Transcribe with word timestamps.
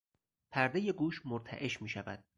پردهی 0.51 0.91
گوش 0.91 1.25
مرتعش 1.25 1.81
میشود. 1.81 2.23